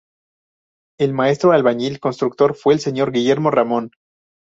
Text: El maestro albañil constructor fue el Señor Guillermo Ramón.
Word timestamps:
El 0.97 1.13
maestro 1.13 1.51
albañil 1.51 1.99
constructor 1.99 2.55
fue 2.55 2.73
el 2.73 2.79
Señor 2.79 3.11
Guillermo 3.11 3.51
Ramón. 3.51 3.91